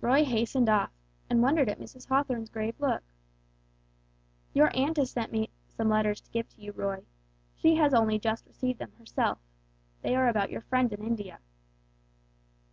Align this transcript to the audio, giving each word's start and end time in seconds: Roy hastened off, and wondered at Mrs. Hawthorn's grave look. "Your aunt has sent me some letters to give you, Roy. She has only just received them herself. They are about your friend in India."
Roy 0.00 0.24
hastened 0.24 0.68
off, 0.68 0.90
and 1.30 1.40
wondered 1.40 1.68
at 1.68 1.78
Mrs. 1.78 2.08
Hawthorn's 2.08 2.50
grave 2.50 2.74
look. 2.80 3.04
"Your 4.52 4.74
aunt 4.76 4.96
has 4.96 5.12
sent 5.12 5.30
me 5.30 5.50
some 5.68 5.88
letters 5.88 6.20
to 6.20 6.30
give 6.32 6.48
you, 6.56 6.72
Roy. 6.72 7.04
She 7.54 7.76
has 7.76 7.94
only 7.94 8.18
just 8.18 8.44
received 8.44 8.80
them 8.80 8.90
herself. 8.98 9.38
They 10.02 10.16
are 10.16 10.26
about 10.28 10.50
your 10.50 10.62
friend 10.62 10.92
in 10.92 11.04
India." 11.04 11.38